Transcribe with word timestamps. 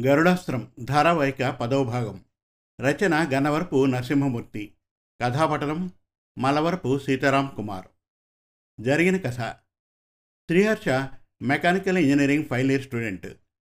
గరుడాస్త్రం 0.00 0.72
ధారావాహిక 0.80 1.48
పదవ 1.48 1.84
భాగం. 1.84 2.24
రచన 2.80 3.30
గన్నవరపు 3.34 3.86
నరసింహమూర్తి. 3.86 4.74
కథాపటనం 5.22 5.90
మలవరపు 6.38 6.98
సీతారాం 6.98 7.52
కుమార్. 7.56 7.86
జరిగిన 8.80 9.16
కథ. 9.16 9.40
Sriharsha 10.48 10.88
mechanical 11.42 11.98
engineering 11.98 12.44
final 12.44 12.70
year 12.70 12.82
student. 12.82 13.26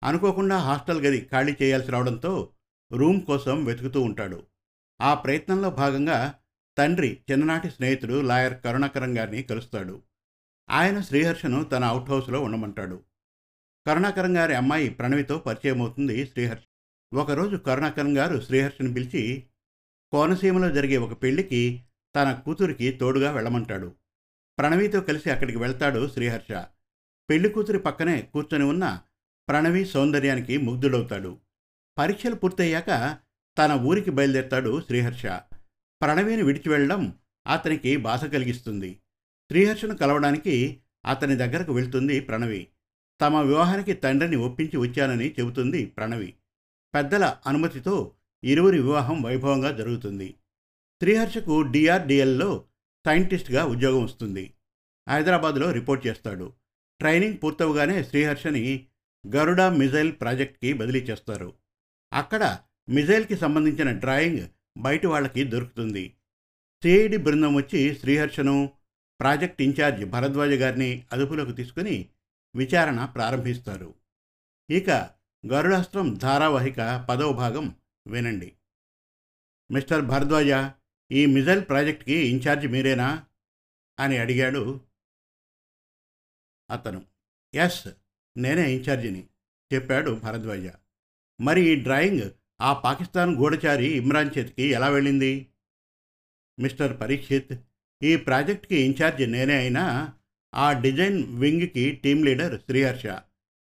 అనుకోకుండా 0.03 0.57
హాస్టల్ 0.57 1.01
గది 1.01 1.29
ఖాళీ 1.31 1.55
చేయాల్సి 1.61 1.91
రావడంతో 1.91 2.49
రూమ్ 2.91 3.21
కోసం 3.21 3.65
వెతుకుతూ 3.65 4.01
ఉంటాడు. 4.01 4.43
ఆ 5.01 5.13
ప్రయత్నంలో 5.13 5.69
భాగంగా 5.69 6.33
తండ్రి 6.77 7.19
చిన్ననాటి 7.31 7.69
స్నేహితుడు 7.69 8.21
లాయర్ 8.21 8.61
కరుణాకరం 8.61 9.17
గారిని 9.17 9.43
కలుస్తాడు. 9.43 10.01
ఆయన 10.69 11.01
శ్రీహర్షను 11.01 11.63
తన 11.63 11.83
అవుట్ 11.83 12.09
హౌస్లో 12.09 12.41
ఉండమంటాడు. 12.41 13.12
కరుణాకరం 13.87 14.37
గారి 14.37 14.55
అమ్మాయి 14.55 14.89
ప్రణవితో 14.89 15.37
పరిచయం 15.37 15.81
అవుతుంది 15.81 16.25
శ్రీహర్ష. 16.25 16.61
ఒకరోజు 17.13 17.55
కరుణాకరం 17.55 18.17
గారు 18.17 18.41
శ్రీహర్షను 18.41 18.93
పిలిచి 18.93 19.43
కోనసీమలో 20.11 20.71
జరిగే 20.71 20.97
ఒక 20.97 21.23
పెళ్ళికి 21.23 21.81
తన 22.15 22.33
కూతురికి 22.33 22.91
తోడుగా 22.91 23.31
వెళ్ళమంటాడు. 23.31 23.95
ప్రణవితో 24.59 25.01
కలిసి 25.01 25.29
అక్కడికి 25.29 25.57
వెళ్తాడు 25.57 26.07
శ్రీహర్ష. 26.07 26.53
పెళ్ళి 27.29 27.49
కూతురి 27.49 27.79
పక్కనే 27.79 28.21
కూర్చొని 28.21 28.63
ఉన్న 28.63 29.01
ప్రణవి 29.49 29.85
సౌందర్యానికి 29.85 30.57
ముగ్ధుడవుతాడు. 30.57 31.37
పరీక్షలు 31.97 32.35
పూర్తయ్యాక 32.35 33.17
తన 33.57 33.71
ఊరికి 33.71 34.11
బయలుదేరతాడు 34.11 34.81
శ్రీహర్ష. 34.81 35.25
ప్రణవిని 36.01 36.43
విడిచి 36.43 36.69
వెళ్ళడం 36.69 37.13
అతనికి 37.47 37.97
బాధ 37.97 38.25
కలిగిస్తుంది. 38.25 38.99
శ్రీహర్షను 39.51 39.95
కలవడానికి 39.95 40.81
అతని 41.05 41.35
దగ్గరకు 41.35 41.73
వెళ్తుంది 41.73 42.19
ప్రణవి. 42.19 42.67
తమ 43.21 43.41
వివాహానికి 43.41 43.93
తండ్రిని 43.93 44.35
ఒప్పించి 44.35 44.77
వచ్చానని 44.77 45.35
చెబుతుంది 45.39 45.85
ప్రణవి. 45.85 46.33
పెద్దల 46.95 47.37
అనుమతితో 47.47 48.13
ఇరువురి 48.43 48.81
వివాహం 48.81 49.21
వైభవంగా 49.21 49.71
జరుగుతుంది. 49.71 50.35
శ్రీహర్షకు 51.01 51.61
డిఆర్డిఎల్లో 51.61 52.65
సైంటిస్ట్గా 53.05 53.65
ఉద్యోగం 53.65 54.03
వస్తుంది. 54.03 54.53
హైదరాబాద్లో 55.09 55.71
రిపోర్ట్ 55.71 56.07
చేస్తాడు. 56.07 56.53
ట్రైనింగ్ 56.99 57.37
పూర్తవగానే 57.43 58.03
శ్రీహర్షని 58.03 58.85
గరుడా 59.27 59.69
మిజైల్ 59.69 60.11
ప్రాజెక్ట్కి 60.11 60.73
బదిలీ 60.73 60.99
చేస్తారు. 60.99 61.53
అక్కడ 62.13 62.57
మిజైల్కి 62.89 63.35
సంబంధించిన 63.37 63.91
డ్రాయింగ్ 63.91 64.47
బయట 64.77 65.05
వాళ్ళకి 65.05 65.43
దొరుకుతుంది. 65.43 66.13
సిఐడి 66.83 67.17
బృందం 67.17 67.55
వచ్చి 67.55 67.95
శ్రీహర్షను 67.95 68.69
ప్రాజెక్ట్ 69.19 69.61
ఇన్ఛార్జ్ 69.61 70.05
భరద్వాజ 70.05 70.51
గారిని 70.51 71.03
అదుపులోకి 71.13 71.53
తీసుకుని 71.53 72.09
విచారణ 72.55 73.05
ప్రారంభిస్తారు. 73.05 73.93
ఇక 74.69 74.89
గరుడాస్త్రం 75.51 76.13
ధారావాహిక 76.13 77.07
పదవ 77.09 77.33
భాగం 77.33 77.75
వినండి. 78.07 78.53
మిస్టర్ 79.71 80.05
భరద్వాజ 80.05 80.71
ఈ 81.11 81.25
మిజైల్ 81.25 81.67
ప్రాజెక్ట్కి 81.67 82.13
ఇన్ఛార్జ్ 82.13 82.67
మీరేనా? 82.67 83.25
అని 83.99 84.17
అడిగాడు 84.17 84.81
అతను. 86.71 87.05
ఎస్ 87.53 87.87
నేనే 88.37 88.75
ఇన్ఛార్జిని 88.75 89.27
చెప్పాడు 89.73 90.11
భరద్వాజ. 90.11 90.67
మరి 91.41 91.61
ఈ 91.61 91.83
డ్రాయింగ్ 91.83 92.31
ఆ 92.61 92.73
పాకిస్తాన్ 92.73 93.35
గూఢచారి 93.35 93.85
ఇమ్రాన్ 93.85 94.31
చేతికి 94.37 94.63
ఎలా 94.63 94.89
వెళ్ళింది? 94.89 95.47
మిస్టర్ 96.59 97.01
పరీక్షిత్ 97.01 97.53
ఈ 98.03 98.15
ప్రాజెక్ట్కి 98.15 98.81
ఇన్ఛార్జ్ 98.81 99.29
నేనే 99.29 99.57
అయినా 99.57 100.13
ఆ 100.55 100.73
డిజైన్ 100.73 101.39
వింగ్కి 101.39 101.91
టీం 101.91 102.23
లీడర్ 102.23 102.61
శ్రీహర్ష. 102.61 103.05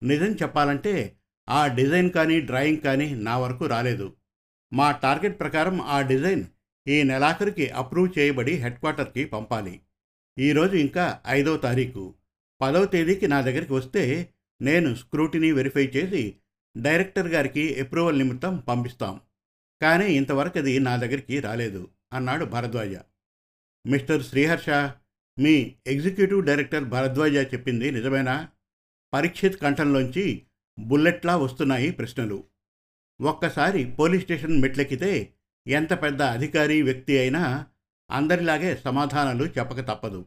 నిజం 0.02 0.32
చెప్పాలంటే 0.34 1.16
ఆ 1.48 1.66
డిజైన్ 1.66 2.10
కానీ 2.10 2.40
డ్రాయింగ్ 2.40 2.80
కానీ 2.80 3.14
నా 3.14 3.38
వరకు 3.38 3.66
రాలేదు. 3.66 4.16
మా 4.72 4.90
టార్గెట్ 4.90 5.40
ప్రకారం 5.40 5.80
ఆ 5.80 6.00
డిజైన్ 6.00 6.44
ఈ 6.88 7.02
నెలాఖరికి 7.02 7.68
అప్రూవ్ 7.68 8.18
చేయబడి 8.18 8.52
హెడ్ 8.52 8.78
క్వార్టర్కి 8.78 9.24
పంపాలి. 9.24 9.80
ఈరోజు 10.38 10.76
ఇంకా 10.76 11.20
ఐదవ 11.26 11.56
తారీఖు. 11.56 12.14
పదవ 12.60 12.84
తేదీకి 12.84 13.28
నా 13.28 13.40
దగ్గరికి 13.40 13.72
వస్తే 13.72 14.28
నేను 14.62 14.94
స్క్రూటినీ 14.94 15.52
వెరిఫై 15.52 15.86
చేసి 15.86 16.36
డైరెక్టర్ 16.76 17.28
గారికి 17.28 17.80
అప్రూవల్ 17.80 18.18
నిమిత్తం 18.18 18.56
పంపిస్తాం. 18.58 19.20
కానీ 19.82 20.06
ఇంతవరకు 20.06 20.58
అది 20.58 20.78
నా 20.78 20.96
దగ్గరికి 20.96 21.40
రాలేదు 21.40 21.88
అన్నాడు 22.12 22.44
భరద్వాజ. 22.44 22.94
మిస్టర్ 23.86 24.22
శ్రీహర్ష 24.22 24.68
మీ 25.38 25.74
ఎగ్జిక్యూటివ్ 25.86 26.46
డైరెక్టర్ 26.46 26.84
భరద్వాజ 26.84 27.32
చెప్పింది 27.36 27.90
నిజమేనా? 27.90 28.48
పరీక్షిత్ 29.12 29.60
కంఠంలోంచి 29.60 30.46
బుల్లెట్లా 30.78 31.36
వస్తున్నాయి 31.36 31.90
ప్రశ్నలు. 31.90 32.44
ఒక్కసారి 33.20 33.84
పోలీస్ 33.84 34.22
స్టేషన్ 34.22 34.62
మెట్లెక్కితే 34.62 35.34
ఎంత 35.66 36.02
పెద్ద 36.02 36.22
అధికారి 36.22 36.82
వ్యక్తి 36.82 37.18
అయినా 37.18 37.66
అందరిలాగే 38.10 38.76
సమాధానాలు 38.76 39.44
చెప్పక 39.44 39.80
తప్పదు. 39.80 40.26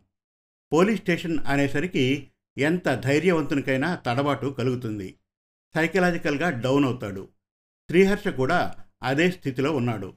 పోలీస్ 0.74 1.02
స్టేషన్ 1.02 1.40
అనేసరికి 1.40 2.32
ఎంత 2.58 2.90
ధైర్యవంతునికైనా 2.90 3.96
తడబాటు 3.96 4.48
కలుగుతుంది. 4.48 5.16
సైకలాజికల్గా 5.76 6.50
డౌన్ 6.50 6.86
అవుతాడు. 6.86 7.30
శ్రీహర్ష 7.90 8.28
కూడా 8.28 8.76
అదే 9.04 9.32
స్థితిలో 9.32 9.76
ఉన్నాడు. 9.76 10.14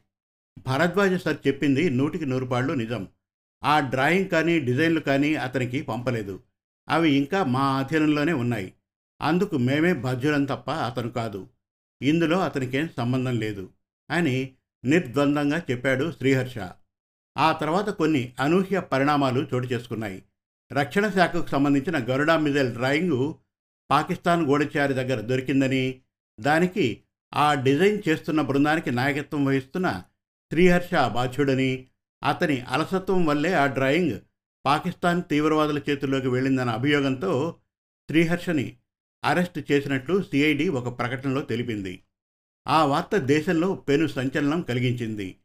భరద్వాజ 0.58 1.14
సార్ 1.14 1.36
చెప్పింది 1.46 1.90
నూటికి 1.90 2.26
నూరుపాళ్ళు 2.26 2.72
నిజం. 2.72 3.08
ఆ 3.64 3.80
డ్రాయింగ్ 3.80 4.28
కానీ 4.28 4.58
డిజైన్లు 4.58 5.00
కానీ 5.00 5.34
అతనికి 5.34 5.82
పంపలేదు. 5.82 6.40
అవి 6.88 7.12
ఇంకా 7.12 7.44
మా 7.44 7.60
ఆధీనంలోనే 7.60 8.32
ఉన్నాయి. 8.32 8.72
అందుకు 9.22 9.56
మేమే 9.56 9.92
బాధ్యులం 9.92 10.44
తప్ప 10.44 10.70
అతను 10.70 11.10
కాదు. 11.10 11.48
ఇందులో 12.02 12.40
అతనికేం 12.40 12.90
సంబంధం 12.96 13.38
లేదు 13.38 13.70
అని 14.10 14.54
నిర్ద్వందంగా 14.84 15.62
చెప్పాడు 15.70 16.12
శ్రీహర్ష. 16.12 16.58
ఆ 17.38 17.52
తర్వాత 17.52 17.88
కొన్ని 17.88 18.32
అనూహ్య 18.40 18.80
పరిణామాలు 18.80 19.48
చోటు 19.54 19.66
చేసుకున్నాయి. 19.66 20.22
రక్షణ 20.72 21.08
శాఖకు 21.08 21.46
సంబంధించిన 21.46 21.98
గరుడా 21.98 22.38
మిజైల్ 22.38 22.72
డ్రాయింగు 22.72 23.38
పాకిస్తాన్ 23.90 24.46
గోడచారి 24.46 24.94
దగ్గర 24.94 25.20
దొరికిందని 25.20 26.00
దానికి 26.40 27.02
ఆ 27.34 27.54
డిజైన్ 27.54 28.02
చేస్తున్న 28.08 28.40
బృందానికి 28.40 28.90
నాయకత్వం 28.90 29.44
వహిస్తున్న 29.44 30.02
శ్రీహర్ష 30.50 30.94
బాధ్యుడని 30.94 31.86
అతని 32.24 32.60
అలసత్వం 32.60 33.26
వల్లే 33.26 33.52
ఆ 33.52 33.66
డ్రాయింగ్ 33.66 34.20
పాకిస్తాన్ 34.66 35.22
తీవ్రవాదుల 35.30 35.78
చేతుల్లోకి 35.78 36.28
వెళ్ళిందన్న 36.28 36.70
అభియోగంతో 36.70 37.56
శ్రీహర్షని 38.10 38.76
అరెస్ట్ 39.24 39.72
చేసినట్లు 39.72 40.22
సిఐడి 40.22 40.68
ఒక 40.68 40.98
ప్రకటనలో 40.98 41.40
తెలిపింది. 41.40 42.00
ఆ 42.68 42.84
వార్త 42.84 43.16
దేశంలో 43.16 43.74
పెను 43.74 44.06
సంచలనం 44.06 44.62
కలిగించింది. 44.62 45.36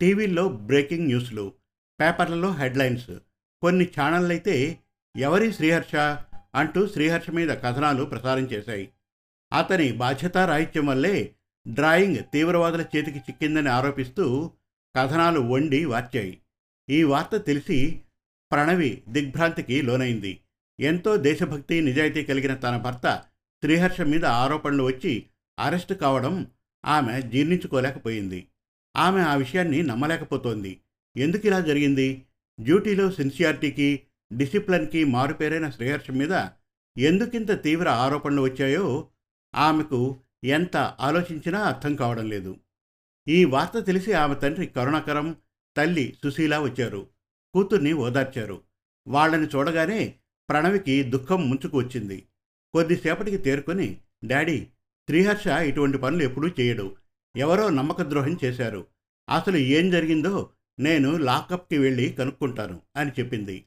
టీవీల్లో 0.00 0.48
బ్రేకింగ్ 0.48 1.06
న్యూస్లు 1.06 1.52
పేపర్లలో 2.00 2.52
హెడ్లైన్స్ 2.52 3.10
కొన్ని 3.62 3.84
ఛానళ్ళైతే 4.00 4.78
ఎవరి 5.16 5.52
శ్రీహర్ష 5.52 5.96
అంటూ 6.54 6.86
శ్రీహర్ష 6.86 7.30
మీద 7.30 7.48
కథనాలు 7.48 8.04
ప్రసారం 8.04 8.42
చేశాయి. 8.42 8.92
అతని 9.52 9.92
బాధ్యతారాహిత్యం 9.92 10.86
వల్లే 10.86 11.34
డ్రాయింగ్ 11.68 12.16
తీవ్రవాదుల 12.32 12.84
చేతికి 12.96 13.18
చిక్కిందని 13.18 13.68
ఆరోపిస్తూ 13.68 14.50
కథనాలు 14.96 15.40
వండి 15.40 15.84
వార్చాయి 15.84 16.38
ఈ 16.90 17.02
వార్త 17.02 17.36
తెలిసి 17.36 18.00
ప్రణవి 18.52 19.02
దిగ్భ్రాంతికి 19.08 19.82
లోనైంది. 19.82 20.40
ఎంతో 20.80 21.16
దేశభక్తి 21.16 21.80
నిజాయితీ 21.80 22.24
కలిగిన 22.24 22.54
తన 22.54 22.76
భర్త 22.76 23.22
శ్రీహర్ష 23.64 24.00
మీద 24.00 24.24
ఆరోపణలు 24.24 24.82
వచ్చి 24.82 25.26
అరెస్టు 25.58 25.94
కావడం 25.94 26.46
ఆమె 26.86 27.22
జీర్ణించుకోలేకపోయింది. 27.22 28.46
ఆమె 28.96 29.20
ఆ 29.20 29.34
విషయాన్ని 29.34 29.82
నమ్మలేకపోతోంది. 29.82 30.80
ఎందుకు 31.16 31.46
ఇలా 31.46 31.60
జరిగింది? 31.60 32.22
డ్యూటీలో 32.60 33.10
సిన్సియారిటీకి 33.10 34.00
డిసిప్లిన్కి 34.32 35.04
మారుపేరైన 35.04 35.70
శ్రీహర్షం 35.70 36.14
మీద 36.14 36.46
ఎందుకింత 36.98 37.62
తీవ్ర 37.62 37.88
ఆరోపణలు 37.88 38.42
వచ్చాయో 38.42 39.08
ఆమెకు 39.54 40.16
ఎంత 40.44 40.76
ఆలోచించినా 40.76 41.60
అర్థం 41.60 41.96
కావడం 41.96 42.28
లేదు. 42.28 42.56
ఈ 43.28 43.44
వార్త 43.44 43.86
తెలిసి 43.86 44.12
ఆమె 44.12 44.34
తండ్రి 44.34 44.66
కరుణాకరం 44.66 45.36
తల్లి 45.76 46.16
సుశీల 46.24 46.58
వచ్చారు. 46.58 47.06
కూతుర్ని 47.54 47.92
ఓదార్చారు. 47.92 48.62
వాళ్ళని 49.08 49.46
చూడగానే 49.46 50.14
ప్రణవికి 50.50 51.02
దుఃఖం 51.02 51.50
ముంచుకు 51.50 51.78
వచ్చింది. 51.78 52.26
కొద్దిసేపటికి 52.72 53.36
తేరుకొని 53.36 54.00
డాడీ 54.24 54.66
శ్రీహర్ష 55.08 55.46
ఇటువంటి 55.46 55.98
పనులు 55.98 56.22
ఎప్పుడూ 56.22 56.48
చేయడు. 56.48 56.96
ఎవరో 57.36 57.70
నమ్మకద్రోహం 57.70 58.38
చేశారు. 58.44 58.86
అసలు 59.30 59.56
ఏం 59.56 59.90
జరిగిందో 59.90 60.50
నేను 60.78 61.16
లాకప్కి 61.16 61.78
వెళ్ళి 61.78 62.12
కనుక్కుంటాను 62.12 62.80
అని 62.96 63.10
చెప్పింది. 63.10 63.64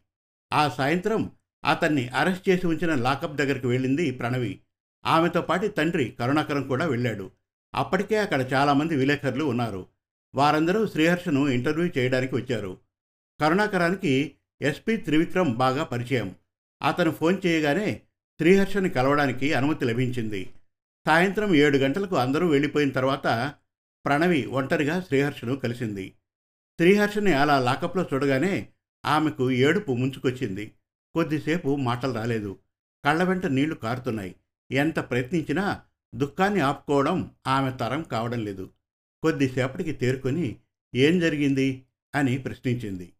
ఆ 0.53 0.69
సాయంత్రం 0.69 1.31
అతన్ని 1.65 2.07
అరెస్ట్ 2.07 2.49
చేసి 2.49 2.67
ఉంచిన 2.67 2.95
లాకప్ 2.95 3.35
దగ్గరికి 3.35 3.67
వెళ్ళింది 3.67 4.11
ప్రణవి. 4.11 4.59
ఆమెతో 5.05 5.41
పాటు 5.41 5.67
తండ్రి 5.67 6.15
కరుణాకరం 6.19 6.67
కూడా 6.67 6.85
వెళ్ళాడు. 6.85 7.31
అప్పటికే 7.75 8.17
అక్కడ 8.17 8.49
చాలామంది 8.53 8.95
విలేకరులు 8.95 9.45
ఉన్నారు. 9.45 9.87
వారందరూ 10.35 10.87
శ్రీహర్షను 10.87 11.47
ఇంటర్వ్యూ 11.47 11.89
చేయడానికి 11.97 12.35
వచ్చారు. 12.35 12.77
కరుణాకరానికి 13.41 14.35
ఎస్పీ 14.61 14.97
త్రివిక్రమ్ 14.97 15.53
బాగా 15.53 15.83
పరిచయం. 15.83 16.35
అతను 16.83 17.11
ఫోన్ 17.11 17.37
చేయగానే 17.45 18.01
శ్రీహర్షని 18.37 18.89
కలవడానికి 18.89 19.53
అనుమతి 19.53 19.85
లభించింది. 19.85 20.53
సాయంత్రం 21.07 21.55
ఏడు 21.55 21.77
గంటలకు 21.77 22.15
అందరూ 22.15 22.47
వెళ్ళిపోయిన 22.47 22.89
తర్వాత 22.89 23.53
ప్రణవి 24.05 24.45
ఒంటరిగా 24.45 25.01
శ్రీహర్షను 25.01 25.55
కలిసింది. 25.55 26.09
శ్రీహర్షని 26.79 27.33
అలా 27.33 27.59
లాకప్లో 27.59 28.05
చూడగానే 28.13 28.67
ఆమెకు 29.05 29.51
ఏడుపు 29.51 29.91
ముంచుకొచ్చింది. 29.91 30.71
కొద్దిసేపు 31.13 31.75
మాటలు 31.75 32.13
రాలేదు. 32.13 32.59
కళ్ళ 33.05 33.23
వెంట 33.23 33.45
నీళ్ళు 33.45 33.75
కారుతున్నాయి. 33.75 34.35
ఎంత 34.71 34.99
ప్రయత్నించినా 34.99 35.81
దుఃఖాన్ని 36.15 36.59
ఆపుకోవడం 36.59 37.31
ఆమె 37.47 37.71
తరం 37.71 38.01
కావడం 38.01 38.45
లేదు. 38.45 38.69
కొద్దిసేపటికి 39.23 39.91
తేరుకొని 39.91 40.55
ఏం 40.95 41.19
జరిగింది? 41.19 41.85
అని 42.15 42.37
ప్రశ్నించింది. 42.37 43.13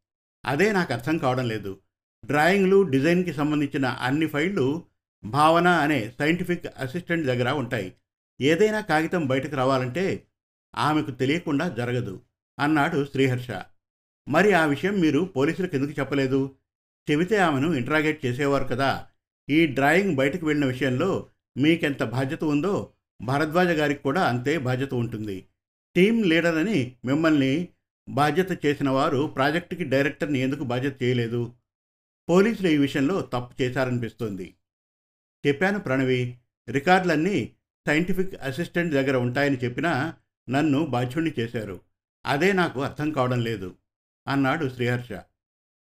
అదే 0.46 0.72
నాకు 0.72 0.94
అర్థం 0.94 1.18
కావడం 1.18 1.48
లేదు. 1.48 1.80
డ్రాయింగ్లు 2.26 2.84
డిజైన్కి 2.84 3.34
సంబంధించిన 3.34 3.86
అన్ని 3.86 4.28
ఫైళ్ళు 4.28 4.84
భావన 5.24 5.68
అనే 5.68 6.14
సైంటిఫిక్ 6.20 6.66
అసిస్టెంట్ 6.78 7.28
దగ్గర 7.28 7.52
ఉంటాయి. 7.52 7.94
ఏదైనా 8.42 8.82
కాగితం 8.82 9.28
బయటకు 9.28 9.56
రావాలంటే 9.56 10.28
ఆమెకు 10.76 11.12
తెలియకుండా 11.12 11.70
జరగదు 11.70 12.22
అన్నాడు 12.60 13.06
శ్రీహర్ష. 13.06 13.48
మరి 14.30 14.54
ఆ 14.54 14.66
విషయం 14.66 15.00
మీరు 15.00 15.20
పోలీసులకు 15.20 15.76
ఎందుకు 15.76 16.00
చెప్పలేదు? 16.00 16.56
చెబితే 17.12 17.38
ఆమెను 17.38 17.74
ఇంట్రాగేట్ 17.74 18.26
చేసేవారు 18.26 18.64
కదా. 18.64 19.08
ఈ 19.50 19.68
డ్రాయింగ్ 19.68 20.16
బయటకు 20.16 20.46
వెళ్ళిన 20.46 20.72
విషయంలో 20.72 21.28
మీకెంత 21.60 22.04
బాధ్యత 22.04 22.44
ఉందో 22.44 22.94
భరద్వాజ 23.22 23.68
గారికి 23.68 24.04
కూడా 24.04 24.28
అంతే 24.28 24.58
బాధ్యత 24.58 24.94
ఉంటుంది. 24.94 25.46
టీం 25.96 26.24
లీడర్ 26.24 26.56
అని 26.56 26.96
మిమ్మల్ని 27.06 27.68
బాధ్యత 28.10 28.66
చేసిన 28.66 28.90
వారు 28.90 29.34
ప్రాజెక్టుకి 29.36 29.84
డైరెక్టర్ని 29.84 30.40
ఎందుకు 30.40 30.64
బాధ్యత 30.64 31.04
చేయలేదు? 31.04 31.54
పోలీసులు 32.30 32.68
ఈ 32.68 32.78
విషయంలో 32.78 33.22
తప్పు 33.22 33.62
చేశారనిపిస్తోంది. 33.62 34.56
చెప్పాను 35.48 35.80
ప్రణవి 35.80 36.38
రికార్డులన్నీ 36.70 37.54
సైంటిఫిక్ 37.88 38.36
అసిస్టెంట్ 38.36 38.94
దగ్గర 38.94 39.18
ఉంటాయని 39.18 39.58
చెప్పినా 39.58 40.14
నన్ను 40.50 40.86
బాధ్యుణ్ణి 40.86 41.34
చేశారు. 41.40 41.80
అదే 42.26 42.54
నాకు 42.54 42.82
అర్థం 42.82 43.12
కావడం 43.12 43.40
లేదు 43.40 43.76
అన్నాడు 44.28 44.70
శ్రీహర్ష. 44.70 45.20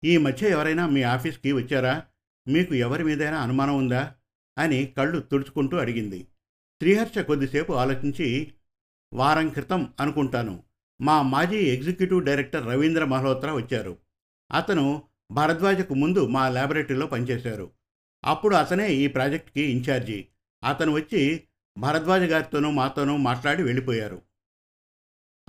ఈ 0.04 0.18
మధ్య 0.18 0.50
ఎవరైనా 0.50 0.88
మీ 0.88 1.04
ఆఫీస్కి 1.04 1.52
వచ్చారా? 1.52 2.04
మీకు 2.48 2.74
ఎవరి 2.74 3.04
మీదైనా 3.04 3.40
అనుమానం 3.40 3.78
ఉందా? 3.78 4.16
అని 4.58 4.94
కళ్ళు 4.98 5.20
తుడుచుకుంటూ 5.20 5.78
అడిగింది. 5.78 6.24
శ్రీహర్ష 6.82 7.18
కొద్దిసేపు 7.18 7.74
ఆలోచించి 7.74 8.54
వారం 9.14 9.50
క్రితం 9.50 9.94
అనుకుంటాను. 10.00 10.64
మా 11.02 11.22
మాజీ 11.22 11.58
ఎగ్జిక్యూటివ్ 11.58 12.26
డైరెక్టర్ 12.26 12.68
రవీంద్ర 12.68 13.06
మల్హోత్రా 13.06 13.54
వచ్చారు. 13.54 13.98
అతను 14.52 15.04
భరద్వాజకు 15.32 15.94
ముందు 15.94 16.28
మా 16.28 16.50
ల్యాబొరేటరీలో 16.50 17.08
పనిచేశారు. 17.08 17.72
అప్పుడు 18.26 18.56
అతనే 18.56 18.94
ఈ 18.94 19.08
ప్రాజెక్ట్కి 19.08 19.62
ఇన్ఛార్జి. 19.62 20.28
అతను 20.64 20.92
వచ్చి 20.92 21.44
భరద్వాజ 21.78 22.22
గారితోనూ 22.22 22.72
మాతోనూ 22.72 23.18
మాట్లాడి 23.18 23.64
వెళ్ళిపోయారు. 23.64 24.22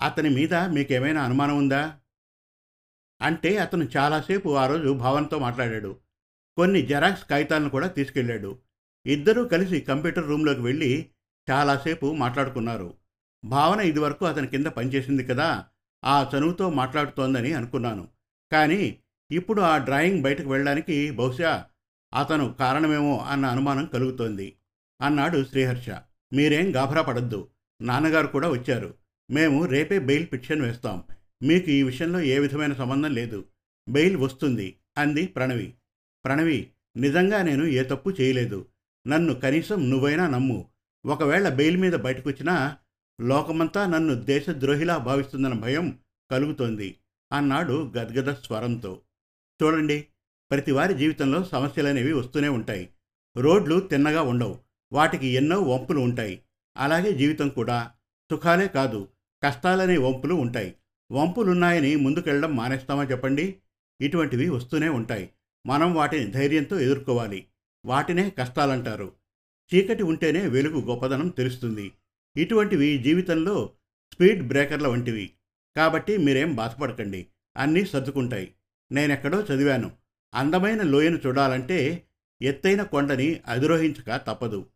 అతని 0.01 0.29
మీద 0.29 0.55
మీకేమైనా 0.55 1.23
అనుమానం 1.23 1.59
ఉందా? 1.59 1.99
అంటే 3.23 3.57
అతను 3.57 3.89
చాలాసేపు 3.97 4.57
ఆ 4.57 4.67
రోజు 4.67 4.93
భావనతో 4.93 5.39
మాట్లాడాడు. 5.39 5.97
కొన్ని 6.57 6.83
జెరాక్స్ 6.83 7.25
కాగితాలను 7.25 7.71
కూడా 7.71 7.87
తీసుకెళ్ళాడు. 7.87 8.59
ఇద్దరూ 9.07 9.45
కలిసి 9.45 9.81
కంప్యూటర్ 9.81 10.29
రూమ్లోకి 10.29 10.61
వెళ్ళి 10.61 11.07
చాలాసేపు 11.51 12.13
మాట్లాడుకున్నారు. 12.13 12.95
భావన 13.45 13.81
ఇదివరకు 13.81 14.27
అతని 14.27 14.47
కింద 14.47 14.67
పనిచేసింది 14.67 15.25
కదా 15.25 15.65
ఆ 16.05 16.31
చనువుతో 16.37 16.71
మాట్లాడుతోందని 16.71 17.53
అనుకున్నాను. 17.53 18.09
కానీ 18.53 18.99
ఇప్పుడు 19.31 19.61
ఆ 19.61 19.79
డ్రాయింగ్ 19.79 20.23
బయటకు 20.23 20.51
వెళ్ళడానికి 20.51 21.11
బహుశా 21.11 21.65
అతను 22.15 22.55
కారణమేమో 22.59 23.19
అన్న 23.19 23.47
అనుమానం 23.47 23.87
కలుగుతోంది 23.87 24.57
అన్నాడు 25.01 25.45
శ్రీహర్ష. 25.45 25.91
మీరేం 26.33 26.77
గాభరా 26.77 27.03
పడద్దు. 27.03 27.49
నాన్నగారు 27.83 28.27
కూడా 28.27 28.51
వచ్చారు. 28.51 28.95
మేము 29.31 29.65
రేపే 29.65 29.99
బెయిల్ 29.99 30.27
పిటిషన్ 30.33 30.63
వేస్తాం. 30.63 31.05
మీకు 31.43 31.71
ఈ 31.71 31.83
విషయంలో 31.83 32.21
ఏ 32.21 32.39
విధమైన 32.39 32.73
సంబంధం 32.73 33.15
లేదు. 33.15 33.45
బెయిల్ 33.89 34.17
వస్తుంది 34.17 34.77
అంది 34.99 35.27
ప్రణవి. 35.27 35.75
ప్రణవి 36.25 36.71
నిజంగా 36.97 37.43
నేను 37.43 37.65
ఏ 37.65 37.83
తప్పు 37.83 38.11
చేయలేదు. 38.11 38.67
నన్ను 39.07 39.35
కనీసం 39.35 39.91
నువ్వైనా 39.91 40.29
నమ్ము. 40.29 40.69
ఒకవేళ 41.07 41.49
బెయిల్ 41.49 41.77
మీద 41.77 41.93
బయటకొచ్చినా 41.93 42.77
లోకమంతా 43.21 43.87
నన్ను 43.87 44.15
దేశద్రోహిలా 44.15 44.97
భావిస్తుందన్న 44.97 45.55
భయం 45.55 45.99
కలుగుతోంది 46.31 46.97
అన్నాడు 47.33 47.93
గద్గద 47.99 48.33
స్వరంతో. 48.33 49.01
చూడండి 49.63 50.07
ప్రతివారి 50.51 50.95
జీవితంలో 50.95 51.45
సమస్యలనేవి 51.45 52.13
వస్తూనే 52.13 52.49
ఉంటాయి. 52.49 52.89
రోడ్లు 53.37 53.81
తిన్నగా 53.81 54.23
ఉండవు. 54.23 54.59
వాటికి 54.93 55.27
ఎన్నో 55.27 55.61
వంపులు 55.61 56.01
ఉంటాయి. 56.01 56.43
అలాగే 56.77 57.13
జీవితం 57.13 57.49
కూడా. 57.49 57.91
సుఖాలే 58.31 58.69
కాదు 58.69 59.09
కష్టాలనే 59.45 59.97
వంపులు 59.97 60.35
ఉంటాయి. 60.35 60.75
వంపులున్నాయని 61.13 61.97
ముందుకెళ్ళడం 61.97 62.57
మానేస్తామా 62.57 63.05
చెప్పండి? 63.05 63.57
ఇటువంటివి 64.01 64.49
వస్తూనే 64.49 64.89
ఉంటాయి. 64.89 65.31
మనం 65.67 65.95
వాటిని 65.95 66.27
ధైర్యంతో 66.27 66.81
ఎదుర్కోవాలి. 66.81 67.47
వాటినే 67.85 68.31
కష్టాలంటారు. 68.31 69.13
చీకటి 69.75 70.03
ఉంటేనే 70.03 70.47
వెలుగు 70.47 70.81
గొప్పదనం 70.81 71.29
తెలుస్తుంది. 71.29 71.93
ఇటువంటివి 72.37 72.99
జీవితంలో 72.99 73.71
స్పీడ్ 74.13 74.43
బ్రేకర్ల 74.49 74.89
వంటివి. 74.89 75.31
కాబట్టి 75.77 76.17
మీరేం 76.17 76.55
బాధపడకండి. 76.55 77.27
అన్నీ 77.57 77.85
సర్దుకుంటాయి. 77.85 78.55
నేనెక్కడో 78.93 79.43
చదివాను. 79.43 79.91
అందమైన 80.35 80.83
లోయను 80.83 81.19
చూడాలంటే 81.27 82.07
ఎత్తైన 82.43 82.83
కొండని 82.83 83.41
అధిరోహించక 83.47 84.17
తప్పదు. 84.17 84.67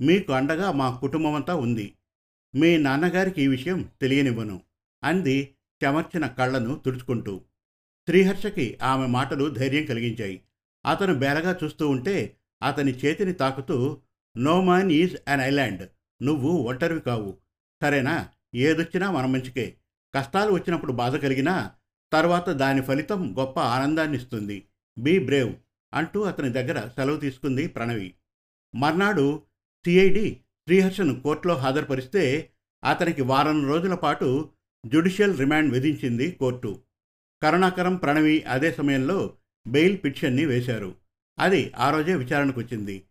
మీకు 0.00 0.32
అండగా 0.32 0.72
మా 0.72 0.96
కుటుంబమంతా 0.96 1.54
ఉంది. 1.54 1.94
మీ 2.54 2.76
నాన్నగారికి 2.76 3.42
ఈ 3.42 3.46
విషయం 3.46 3.88
తెలియనివ్వను. 4.00 4.60
అంది 5.04 5.54
చెమర్చిన 5.84 6.26
కళ్ళను 6.26 6.82
తుడుచుకుంటూ. 6.86 7.40
శ్రీహర్షకి 8.08 8.78
ఆమె 8.82 9.06
మాటలు 9.06 9.50
ధైర్యం 9.50 9.84
కలిగించాయి. 9.84 10.42
అతను 10.86 11.14
బేరగా 11.14 11.58
చూస్తూ 11.64 11.88
ఉంటే 11.88 12.37
అతని 12.62 12.92
చేతిని 12.92 13.32
తాకుతూ 13.32 14.00
no 14.36 14.60
man 14.60 14.92
is 14.92 15.16
an 15.28 15.40
island 15.40 15.88
నువ్వు 16.22 16.48
ఒంటరివి 16.48 17.00
కావు. 17.00 17.36
సరేనా? 17.82 18.28
ఏదొచ్చినా 18.54 19.10
మన 19.10 19.26
మంచికే. 19.26 19.76
కష్టాలు 20.14 20.52
వచ్చినప్పుడు 20.52 20.92
బాధ 20.92 21.16
కలిగినా 21.16 21.70
తర్వాత 22.12 22.50
దాని 22.50 22.82
ఫలితం 22.82 23.38
గొప్ప 23.38 23.60
ఆనందాన్ని 23.60 24.16
ఇస్తుంది 24.16 24.64
బీ 24.98 25.18
బ్రేవ్ 25.18 25.54
అంటూ 25.94 26.22
అతని 26.22 26.52
దగ్గర 26.52 26.88
సెలవు 26.88 27.16
తీసుకుంది 27.16 27.68
ప్రణవి. 27.68 28.14
మర్నాడు 28.74 29.42
సిఐడి 29.84 30.40
శ్రీహర్షను 30.66 31.20
కోర్టులో 31.20 31.54
హాజరుపరిస్తే 31.54 32.50
అతనికి 32.84 33.22
వారం 33.22 33.66
రోజుల 33.66 33.94
పాటు 33.94 34.50
జ్యుడిషియల్ 34.86 35.38
రిమాండ్ 35.38 35.72
విధించింది 35.72 36.30
కోర్టు. 36.30 36.82
కరుణాకరం 37.42 37.96
ప్రణవి 37.96 38.42
అదే 38.42 38.72
సమయంలో 38.72 39.36
బెయిల్ 39.68 39.98
పిటిషన్ని 40.04 40.44
వేశారు. 40.44 40.94
అది 41.40 41.72
ఆ 41.76 41.90
రోజే 41.90 42.14
విచారణకు 42.14 42.60
వచ్చింది. 42.60 43.04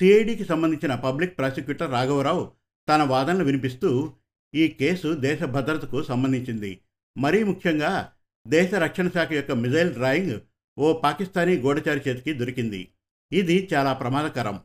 సిఐడికి 0.00 0.44
సంబంధించిన 0.44 0.94
పబ్లిక్ 0.94 1.38
ప్రాసిక్యూటర్ 1.38 1.90
రాఘవరావు 1.90 2.52
తన 2.88 3.02
వాదనలు 3.02 3.44
వినిపిస్తూ 3.44 4.12
ఈ 4.54 4.68
కేసు 4.68 5.14
దేశ 5.14 5.42
భద్రతకు 5.42 6.02
సంబంధించింది. 6.02 6.80
మరీ 7.16 7.44
ముఖ్యంగా 7.44 8.12
దేశ 8.46 8.74
రక్షణ 8.74 9.08
శాఖ 9.08 9.32
యొక్క 9.32 9.52
మిజైల్ 9.52 9.92
డ్రాయింగ్ 9.92 10.40
ఓ 10.78 10.92
పాకిస్తానీ 10.92 11.58
గూఢచారి 11.58 12.00
చేతికి 12.08 12.32
దొరికింది. 12.32 12.88
ఇది 13.32 13.68
చాలా 13.74 13.92
ప్రమాదకరం. 13.92 14.60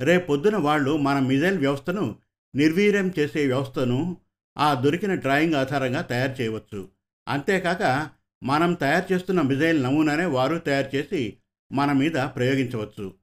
రేపొద్దున 0.00 0.56
వాళ్ళు 0.56 0.96
మన 0.96 1.18
మిజైల్ 1.18 1.58
వ్యవస్థను 1.58 2.16
నిర్వీర్యం 2.54 3.14
చేసే 3.18 3.46
వ్యవస్థను 3.46 4.16
ఆ 4.58 4.74
దొరికిన 4.74 5.14
డ్రాయింగ్ 5.14 5.54
ఆధారంగా 5.54 6.00
తయారు 6.00 6.42
చేయవచ్చు. 6.42 6.88
అంతేకాక 7.28 8.10
మనం 8.42 8.74
తయారు 8.74 9.12
చేస్తున్న 9.12 9.40
మిజైల్ 9.42 9.82
నమూనానే 9.82 10.26
వారు 10.26 10.58
తయారు 10.58 10.96
చేసి 10.96 11.38
మన 11.72 11.92
మీద 11.92 12.12
ప్రయోగించవచ్చు. 12.12 13.14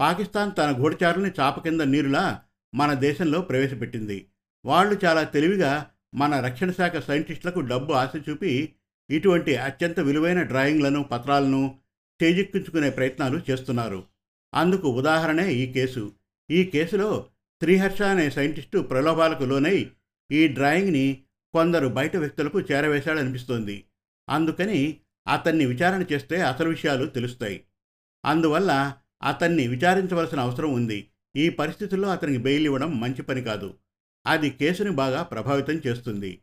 పాకిస్తాన్ 0.00 0.52
తన 0.58 0.82
గూఢచారుల్ని 0.82 1.30
చాప 1.40 1.62
కింద 1.62 1.80
నీరులా 1.80 2.40
మన 2.74 2.94
దేశంలో 2.94 3.40
ప్రవేశపెట్టింది. 3.40 4.26
వాళ్ళు 4.64 5.00
చాలా 5.04 5.22
తెలివిగా 5.22 5.90
మన 6.14 6.40
రక్షణ 6.40 6.70
శాఖ 6.70 6.96
సైంటిస్టులకు 6.96 7.60
డబ్బు 7.60 7.92
ఆశ 7.92 8.10
చూపి 8.30 8.74
ఇటువంటి 9.10 9.56
అత్యంత 9.56 10.00
విలువైన 10.00 10.42
డ్రాయింగ్లను 10.42 11.02
పత్రాలను 11.02 11.78
చేజిక్కించుకునే 12.22 12.90
ప్రయత్నాలు 12.90 13.40
చేస్తున్నారు. 13.50 14.04
అందుకు 14.54 14.88
ఉదాహరణే 14.88 15.52
ఈ 15.52 15.72
కేసు. 15.72 16.12
ఈ 16.50 16.64
కేసులో 16.64 17.26
శ్రీహర్ష 17.62 18.02
అనే 18.02 18.30
సైంటిస్టు 18.30 18.78
ప్రలోభాలకు 18.78 19.44
లోనై 19.44 19.90
ఈ 20.32 20.48
డ్రాయింగ్ని 20.48 21.22
కొందరు 21.52 21.88
బయట 21.88 22.16
వ్యక్తులకు 22.16 22.60
చేరవేశాడనిపిస్తోంది. 22.60 23.84
అందుకని 24.28 24.98
అతన్ని 25.32 25.66
విచారణ 25.66 26.04
చేస్తే 26.12 26.40
అసలు 26.40 26.68
విషయాలు 26.68 27.06
తెలుస్తాయి. 27.06 27.64
అందువల్ల 28.24 28.94
అతన్ని 29.22 29.68
విచారించవలసిన 29.68 30.40
అవసరం 30.40 30.72
ఉంది. 30.72 31.08
ఈ 31.36 31.48
పరిస్థితుల్లో 31.48 32.08
అతనికి 32.08 32.38
బెయిల్ 32.38 32.64
ఇవ్వడం 32.64 33.00
మంచి 33.00 33.22
పని 33.22 33.42
కాదు. 33.42 33.74
అది 34.26 34.50
కేసుని 34.50 34.90
బాగా 34.90 35.22
ప్రభావితం 35.22 35.80
చేస్తుంది. 35.86 36.40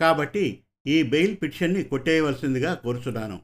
కాబట్టి 0.00 0.60
ఈ 0.86 1.02
బెయిల్ 1.02 1.36
పిటిషన్ని 1.42 1.82
కొట్టేయవలసిందిగా 1.82 2.74
కోరుచున్నాను 2.74 3.40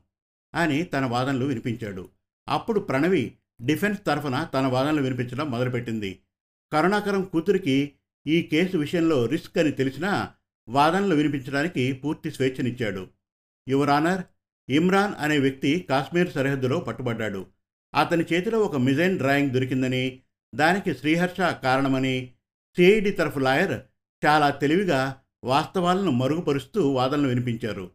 అని 0.54 0.83
తన 0.83 1.04
వాదనలు 1.04 1.45
వినిపించాడు. 1.45 2.09
అప్పుడు 2.49 2.80
ప్రణవి 2.80 3.35
డిఫెన్స్ 3.62 4.00
తరఫున 4.07 4.49
తన 4.54 4.66
వాదనలు 4.66 5.02
వినిపించడం 5.02 5.50
మొదలుపెట్టింది. 5.50 6.18
కరుణాకరం 6.73 7.23
కూతురికి 7.23 7.92
ఈ 8.26 8.42
కేసు 8.42 8.76
విషయంలో 8.76 9.26
రిస్క్ 9.26 9.59
అని 9.59 9.71
తెలిసినా 9.71 10.33
వాదనలు 10.68 11.14
వినిపించడానికి 11.14 11.92
పూర్తి 11.92 12.30
స్వేచ్ఛనిచ్చాడు. 12.30 13.07
యువరానర్ 13.68 14.23
ఇమ్రాన్ 14.68 15.14
అనే 15.18 15.38
వ్యక్తి 15.38 15.87
కాశ్మీర్ 15.90 16.33
సరిహద్దులో 16.33 16.80
పట్టుబడ్డాడు. 16.80 17.47
అతని 17.95 18.25
చేతిలో 18.33 18.61
ఒక 18.61 18.76
మిజైన్ 18.76 19.18
డ్రాయింగ్ 19.18 19.50
దొరికిందని 19.50 20.21
దానికి 20.54 20.95
శ్రీహర్ష 20.95 21.40
కారణమని 21.40 22.33
సిఐడి 22.76 23.11
తరఫు 23.11 23.38
లాయర్ 23.38 23.80
చాలా 24.26 24.50
తెలివిగా 24.50 25.16
వాస్తవాలను 25.45 26.11
మరుగుపరుస్తూ 26.11 26.90
వాదనలు 26.90 27.28
వినిపించారు. 27.28 27.90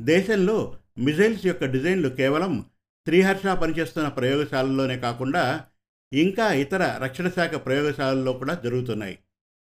దేశంలో 0.00 0.76
మిజైల్స్ 0.98 1.46
యొక్క 1.46 1.64
డిజైన్లు 1.64 2.08
కేవలం 2.08 2.60
శ్రీహర్ష 3.06 3.46
పనిచేస్తున్న 3.46 4.08
ప్రయోగశాలల్లోనే 4.08 4.98
కాకుండా 4.98 5.64
ఇంకా 6.12 6.52
ఇతర 6.52 6.98
రక్షణ 7.02 7.28
శాఖ 7.28 7.54
ప్రయోగశాలల్లో 7.54 8.32
కూడా 8.32 8.54
జరుగుతున్నాయి. 8.54 9.18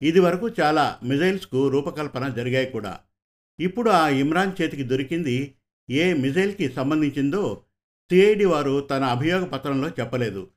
ఇది 0.03 0.21
వరకు 0.21 0.51
చాలా 0.61 0.99
మిజైల్స్కు 1.03 1.69
రూపకల్పన 1.69 2.29
జరిగాయి 2.29 2.67
కూడా. 2.67 2.99
ఇప్పుడు 3.61 3.91
ఆ 3.91 4.09
ఇమ్రాన్ 4.09 4.63
చేతికి 4.63 4.83
దొరికింది 4.83 5.55
ఏ 5.91 6.13
మిజైల్కి 6.13 6.69
సంబంధించిందో 6.69 7.63
సిఐడి 8.13 8.45
వారు 8.45 8.81
తన 8.81 9.05
అభియోగ 9.05 9.45
పత్రంలో 9.45 9.89
చెప్పలేదు. 9.89 10.49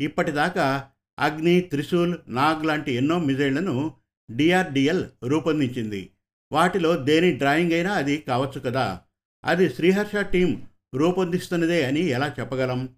ఇప్పటిదాకా 0.00 0.88
అగ్ని 1.18 1.60
త్రిశూల్ 1.60 2.16
నాగ్ 2.28 2.66
లాంటి 2.66 2.92
ఎన్నో 2.92 3.18
మిజైళ్ళను 3.18 3.94
డిఆర్డిఎల్ 4.30 5.04
రూపొందించింది. 5.24 6.10
వాటిలో 6.52 6.96
దేని 6.96 7.32
డ్రాయింగ్ 7.32 7.72
అయినా 7.72 7.92
అది 7.92 8.16
కావచ్చు 8.16 8.60
కదా. 8.60 9.00
అది 9.44 9.68
శ్రీహర్ష 9.68 10.16
టీం 10.16 10.62
రూపొందిస్తున్నదే 10.94 11.84
అని 11.84 12.00
ఎలా 12.00 12.34
చెప్పగలం? 12.40 12.88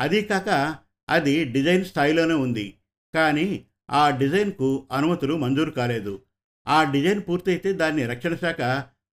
అదీ 0.00 0.22
కాక 0.22 0.76
అది 1.10 1.44
డిజైన్ 1.44 1.84
స్థాయిలోనే 1.84 2.34
ఉంది. 2.34 2.74
కానీ 3.14 3.64
ఆ 3.90 4.10
డిజైన్కు 4.10 4.88
అనుమతులు 4.92 5.34
మంజూరు 5.34 5.70
కాలేదు. 5.70 6.22
ఆ 6.68 6.92
డిజైన్ 6.92 7.22
పూర్తయితే 7.28 7.72
దాన్ని 7.72 8.06
రక్షణ 8.06 8.34
శాఖ 8.34 8.60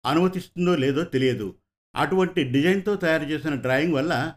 అనుమతిస్తుందో 0.07 0.77
లేదో 0.77 1.05
తెలియదు. 1.05 1.55
అటువంటి 1.97 2.45
డిజైన్తో 2.45 2.97
తయారు 2.97 3.25
చేసిన 3.25 3.55
డ్రాయింగ్ 3.55 3.95
వల్ల 3.95 4.35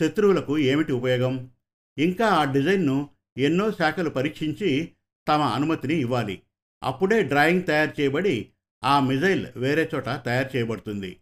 శత్రువులకు 0.00 0.58
ఏమిటి 0.58 0.92
ఉపయోగం? 0.92 1.50
ఇంకా 1.98 2.28
ఆ 2.28 2.44
డిజైన్ను 2.44 3.08
ఎన్నో 3.38 3.70
శాఖలు 3.70 4.10
పరీక్షించి 4.10 4.92
తమ 5.28 5.42
అనుమతిని 5.42 5.94
ఇవ్వాలి. 5.94 6.42
అప్పుడే 6.82 7.22
డ్రాయింగ్ 7.22 7.62
తయారు 7.62 8.00
చేయబడి 8.00 8.48
ఆ 8.84 9.00
మిజైల్ 9.00 9.46
వేరే 9.56 9.90
చోట 9.94 10.04
తయారు 10.04 10.56
చేయబడుతుంది. 10.56 11.16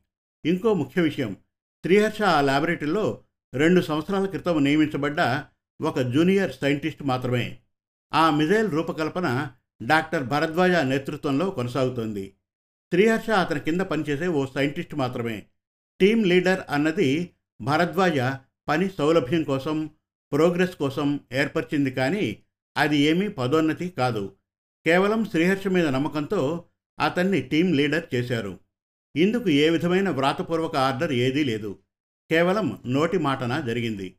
ఇంకో 0.44 0.74
ముఖ్య 0.74 1.02
విషయం 1.02 1.36
శ్రీహర్ష 1.84 2.22
ఆ 2.22 2.40
ల్యాబొరేటరీలో 2.40 3.24
రెండు 3.54 3.80
సంవత్సరాల 3.80 4.26
క్రితం 4.26 4.64
నియమించబడ్డ 4.64 5.44
ఒక 5.82 6.00
జూనియర్ 6.00 6.52
సైంటిస్ట్ 6.52 7.02
మాత్రమే. 7.02 7.58
ఆ 8.14 8.30
మిజైల్ 8.30 8.70
రూపకల్పన 8.70 9.50
డాక్టర్ 9.82 10.24
భరద్వాజ 10.24 10.70
నేతృత్వంలో 10.70 11.50
కొనసాగుతోంది. 11.50 12.32
శ్రీహర్ష 12.92 13.30
అతని 13.30 13.60
కింద 13.60 13.80
పనిచేసే 13.80 14.26
ఓ 14.26 14.46
సైంటిస్ట్ 14.46 14.94
మాత్రమే. 14.94 15.46
టీమ్ 16.00 16.26
లీడర్ 16.26 16.60
అన్నది 16.70 17.30
భరద్వాజ 17.60 18.18
పని 18.68 18.88
సౌలభ్యం 18.88 19.42
కోసం 19.42 19.90
ప్రోగ్రెస్ 20.32 20.76
కోసం 20.76 21.20
ఏర్పరిచింది 21.32 21.90
కానీ 21.90 22.42
అది 22.76 22.98
ఏమీ 22.98 23.28
పదోన్నతి 23.28 23.88
కాదు. 23.88 24.36
కేవలం 24.86 25.24
శ్రీహర్ష 25.24 25.68
మీద 25.68 25.88
నమ్మకంతో 25.88 26.64
అతన్ని 27.00 27.40
టీం 27.40 27.72
లీడర్ 27.72 28.14
చేశారు. 28.14 28.60
ఇందుకు 29.16 29.48
ఏ 29.48 29.70
విధమైన 29.70 30.08
వ్రాతపూర్వక 30.10 30.76
ఆర్డర్ 30.76 31.12
ఏదీ 31.12 31.44
లేదు. 31.44 31.78
కేవలం 32.30 32.78
నోటి 32.86 33.18
మాటన 33.18 33.60
జరిగింది. 33.60 34.14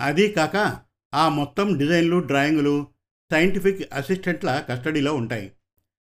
అదీ 0.00 0.28
కాక 0.28 0.80
ఆ 1.14 1.28
మొత్తం 1.28 1.78
డిజైన్లు 1.78 2.16
డ్రాయింగులు 2.16 2.86
సైంటిఫిక్ 3.32 3.94
అసిస్టెంట్ల 3.94 4.64
కస్టడీలో 4.68 5.14
ఉంటాయి. 5.14 5.52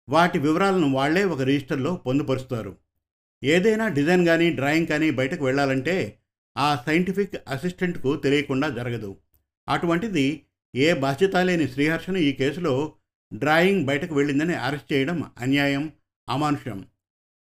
వాటి 0.10 0.40
వివరాలను 0.40 0.92
వాళ్ళే 0.92 1.26
ఒక 1.26 1.42
రిజిస్టర్లో 1.42 1.96
పొందుపరుస్తారు. 1.96 2.83
ఏదైనా 3.44 3.88
డిజైన్ 3.88 4.26
కానీ 4.26 4.52
డ్రాయింగ్ 4.52 4.88
కానీ 4.88 5.12
బయటకు 5.12 5.46
వెళ్ళాలంటే 5.46 6.20
ఆ 6.58 6.84
సైంటిఫిక్ 6.88 7.36
అసిస్టెంట్కు 7.48 8.16
తెలియకుండా 8.16 8.70
జరగదు. 8.70 9.18
అటువంటిది 9.70 10.46
ఏ 10.76 10.94
బాధ్యత 10.94 11.36
లేని 11.36 11.68
శ్రీహర్షను 11.68 12.18
ఈ 12.18 12.34
కేసులో 12.34 12.94
డ్రాయింగ్ 13.34 13.86
బయటకు 13.86 14.16
వెళ్ళిందని 14.16 14.54
అరెస్ట్ 14.54 14.94
చేయడం 14.94 15.24
అన్యాయం 15.40 15.92
అమానుషం. 16.30 16.88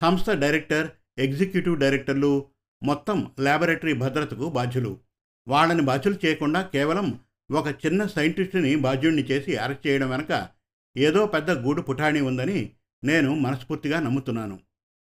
సంస్థ 0.01 0.29
డైరెక్టర్ 0.29 0.89
ఎగ్జిక్యూటివ్ 1.17 1.79
డైరెక్టర్లు 1.79 2.45
మొత్తం 2.83 3.31
ల్యాబొరేటరీ 3.39 3.93
భద్రతకు 3.93 4.49
బాధ్యులు. 4.49 4.99
వాళ్ళని 5.47 5.81
బాధ్యులు 5.81 6.17
చేయకుండా 6.25 6.61
కేవలం 6.61 7.19
ఒక 7.51 7.67
చిన్న 7.67 8.05
సైంటిస్టుని 8.05 8.75
బాధ్యుడిని 8.75 9.21
చేసి 9.21 9.55
అరెస్ట్ 9.55 9.87
చేయడం 9.87 10.09
వెనక 10.09 10.49
ఏదో 10.97 11.25
పెద్ద 11.25 11.51
గూడు 11.51 11.81
పుఠాణి 11.81 12.21
ఉందని 12.21 12.71
నేను 13.03 13.35
మనస్ఫూర్తిగా 13.35 13.99
నమ్ముతున్నాను. 13.99 14.59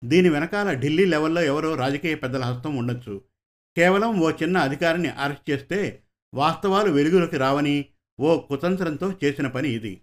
దీని 0.05 0.29
వెనకాల 0.29 0.73
ఢిల్లీ 0.73 1.05
లెవెల్లో 1.05 1.41
ఎవరో 1.41 1.75
రాజకీయ 1.75 2.15
పెద్దల 2.15 2.43
హస్తం 2.43 2.75
ఉండొచ్చు. 2.75 3.21
కేవలం 3.77 4.11
ఓ 4.21 4.31
చిన్న 4.31 4.57
అధికారిని 4.57 5.09
అరెస్ట్ 5.09 5.49
చేస్తే 5.49 5.79
వాస్తవాలు 6.33 6.89
వెలుగులోకి 6.89 7.37
రావని 7.37 7.85
ఓ 8.19 8.37
కుతంత్రంతో 8.37 9.07
చేసిన 9.23 9.47
పని 9.47 9.69
ఇది. 9.69 10.01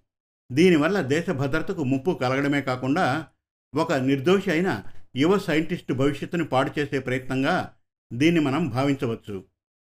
దీనివల్ల 0.52 1.00
దేశ 1.00 1.30
భద్రతకు 1.30 1.84
ముప్పు 1.84 2.10
కలగడమే 2.10 2.60
కాకుండా 2.60 3.26
ఒక 3.74 3.92
నిర్దోషి 3.92 4.50
అయిన 4.50 4.70
యువ 5.16 5.38
సైంటిస్టు 5.38 5.92
భవిష్యత్తుని 5.94 6.44
పాడు 6.44 6.70
చేసే 6.78 6.98
ప్రయత్నంగా 6.98 7.74
దీన్ని 8.12 8.40
మనం 8.40 8.68
భావించవచ్చు. 8.68 9.44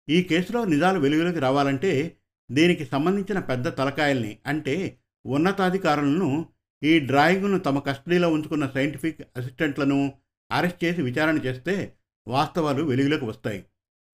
ఈ 0.09 0.23
కేసులో 0.23 0.65
నిజాలు 0.65 0.99
వెలుగులోకి 0.99 1.39
రావాలంటే 1.39 2.17
దీనికి 2.51 2.85
సంబంధించిన 2.85 3.39
పెద్ద 3.39 3.67
తలకాయల్ని 3.67 4.37
అంటే 4.45 4.99
ఉన్నతాధికారులను 5.25 6.29
ఈ 6.83 6.99
డ్రాయింగ్ను 6.99 7.59
తమ 7.59 7.79
కస్టడీలో 7.79 8.29
ఉంచుకున్న 8.29 8.67
సైంటిఫిక్ 8.67 9.21
అసిస్టెంట్లను 9.37 10.13
అరెస్ట్ 10.51 10.83
చేసి 10.83 11.01
విచారణ 11.01 11.37
చేస్తే 11.37 11.93
వాస్తవాలు 12.27 12.83
వెలుగులోకి 12.83 13.25
వస్తాయి. 13.25 13.65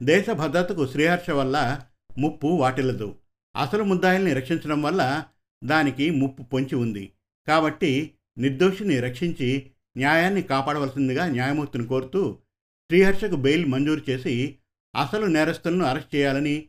దేశ 0.03 0.29
భద్రతకు 0.29 0.87
శ్రీహర్ష 0.87 1.29
వల్ల 1.29 1.81
ముప్పు 2.17 2.47
వాటిల్లదు. 2.47 3.15
అసలు 3.55 3.83
ముద్దాయిల్ని 3.83 4.33
రక్షించడం 4.33 4.81
వల్ల 4.81 5.23
దానికి 5.63 6.09
ముప్పు 6.09 6.43
పొంచి 6.43 6.75
ఉంది. 6.75 7.11
కాబట్టి 7.47 8.11
నిర్దోషిని 8.37 8.99
రక్షించి 8.99 9.71
న్యాయాన్ని 9.97 10.41
కాపాడవలసిందిగా 10.41 11.27
న్యాయమూర్తిని 11.27 11.87
కోరుతూ 11.87 12.37
శ్రీహర్షకు 12.89 13.35
బెయిల్ 13.35 13.65
మంజూరు 13.65 14.01
చేసి 14.09 14.57
అసలు 14.95 15.25
నేరస్తులను 15.25 15.85
అరెస్ట్ 15.85 16.15
చేయాలని 16.15 16.67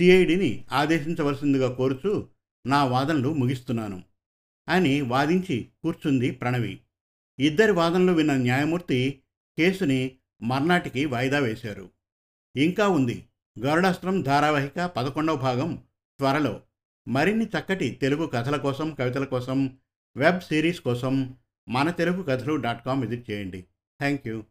సిఐడిని 0.00 0.64
ఆదేశించవలసిందిగా 0.72 1.72
కోరుతూ 1.72 2.28
నా 2.66 2.84
వాదనలు 2.84 3.34
ముగిస్తున్నాను. 3.34 4.02
అని 4.72 5.00
వాదించి 5.00 5.68
కూర్చుంది 5.82 6.30
ప్రణవి. 6.30 6.80
ఇద్దరి 7.38 7.72
వాదనలు 7.72 8.12
విన్న 8.12 8.32
న్యాయమూర్తి 8.32 9.22
కేసుని 9.58 10.16
మర్నాటికి 10.42 11.04
వాయిదా 11.04 11.38
వేశారు. 11.38 11.90
ఇంకా 12.56 12.88
ఉంది. 12.88 13.26
గరుడాస్త్రం 13.60 14.22
ధారావాహిక 14.22 14.84
పదకొండవ 14.84 15.36
భాగం 15.36 15.82
త్వరలో. 16.18 16.60
మరిన్ని 17.08 17.44
చక్కటి 17.44 17.90
తెలుగు 17.90 18.26
కథల 18.26 18.56
కోసం 18.56 18.94
కవితల 18.94 19.24
కోసం 19.24 19.78
వెబ్ 20.16 20.40
సిరీస్ 20.40 20.80
కోసం 20.80 21.34
మన 21.68 21.90
తెలుగు 21.90 22.22
కథలు 22.22 22.56
డాట్ 22.56 22.84
కామ్ 22.84 23.00
విజిట్ 23.00 23.30
చేయండి. 23.30 23.62
Thank 23.98 24.28
you 24.28 24.44